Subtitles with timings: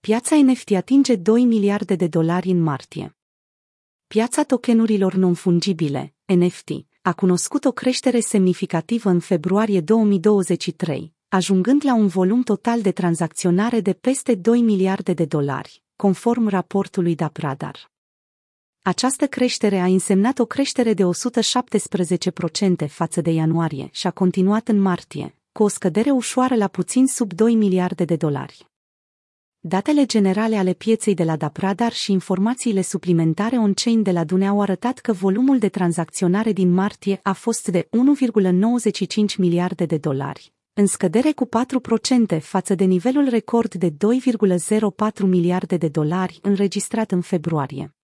[0.00, 3.16] Piața NFT atinge 2 miliarde de dolari în martie.
[4.06, 6.70] Piața tokenurilor non-fungibile, NFT,
[7.02, 13.80] a cunoscut o creștere semnificativă în februarie 2023, ajungând la un volum total de tranzacționare
[13.80, 17.90] de peste 2 miliarde de dolari, conform raportului Dapradar.
[18.82, 21.04] Această creștere a însemnat o creștere de
[22.84, 27.06] 117% față de ianuarie și a continuat în martie, cu o scădere ușoară la puțin
[27.06, 28.68] sub 2 miliarde de dolari.
[29.62, 34.60] Datele generale ale pieței de la Dapradar și informațiile suplimentare on-chain de la Dune au
[34.60, 37.88] arătat că volumul de tranzacționare din martie a fost de
[39.30, 41.48] 1,95 miliarde de dolari, în scădere cu
[42.36, 47.94] 4% față de nivelul record de 2,04 miliarde de dolari înregistrat în februarie.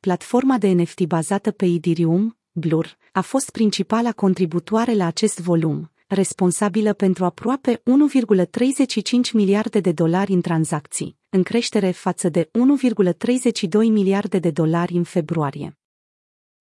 [0.00, 6.92] Platforma de NFT bazată pe Ethereum, Blur, a fost principala contributoare la acest volum, responsabilă
[6.92, 12.50] pentru aproape 1,35 miliarde de dolari în tranzacții, în creștere față de
[13.62, 15.78] 1,32 miliarde de dolari în februarie.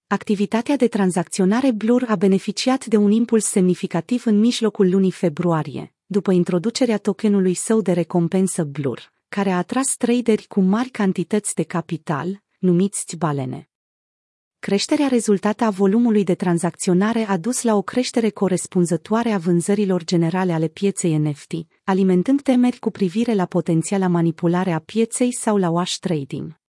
[0.07, 6.31] Activitatea de tranzacționare Blur a beneficiat de un impuls semnificativ în mijlocul lunii februarie, după
[6.31, 12.43] introducerea tokenului său de recompensă Blur, care a atras traderi cu mari cantități de capital,
[12.59, 13.70] numiți balene.
[14.67, 20.53] Creșterea rezultată a volumului de tranzacționare a dus la o creștere corespunzătoare a vânzărilor generale
[20.53, 21.51] ale pieței NFT,
[21.83, 26.59] alimentând temeri cu privire la potențiala manipulare a pieței sau la wash trading.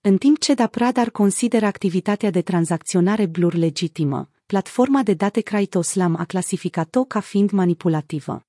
[0.00, 6.24] În timp ce Dapradar consideră activitatea de tranzacționare Blur legitimă, platforma de date Kraitoslam a
[6.24, 8.46] clasificat-o ca fiind manipulativă.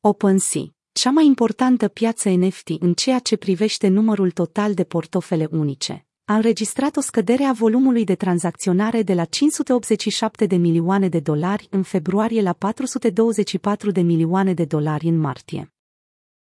[0.00, 6.07] OpenSea, cea mai importantă piață NFT în ceea ce privește numărul total de portofele unice,
[6.28, 11.66] a înregistrat o scădere a volumului de tranzacționare de la 587 de milioane de dolari
[11.70, 15.72] în februarie la 424 de milioane de dolari în martie.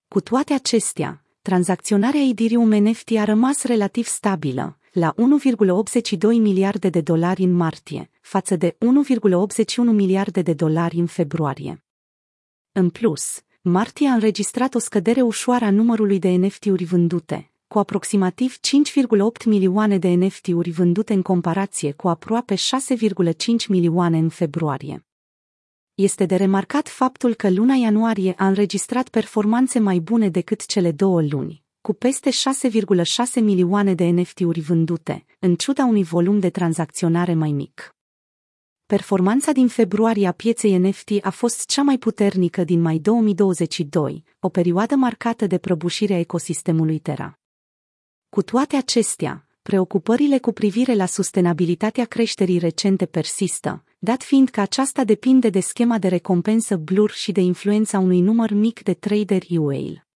[0.08, 7.42] Cu toate acestea, tranzacționarea Ethereum NFT a rămas relativ stabilă, la 1,82 miliarde de dolari
[7.42, 11.84] în martie, față de 1,81 miliarde de dolari în februarie.
[12.72, 18.56] În plus, martie a înregistrat o scădere ușoară a numărului de NFT-uri vândute, cu aproximativ
[18.56, 22.60] 5,8 milioane de NFT-uri vândute în comparație cu aproape 6,5
[23.68, 25.06] milioane în februarie.
[25.94, 31.22] Este de remarcat faptul că luna ianuarie a înregistrat performanțe mai bune decât cele două
[31.22, 37.52] luni, cu peste 6,6 milioane de NFT-uri vândute, în ciuda unui volum de tranzacționare mai
[37.52, 37.94] mic.
[38.86, 44.48] Performanța din februarie a pieței NFT a fost cea mai puternică din mai 2022, o
[44.48, 47.36] perioadă marcată de prăbușirea ecosistemului Terra.
[48.34, 55.04] Cu toate acestea, preocupările cu privire la sustenabilitatea creșterii recente persistă, dat fiind că aceasta
[55.04, 60.06] depinde de schema de recompensă Blur și de influența unui număr mic de traderi UAL.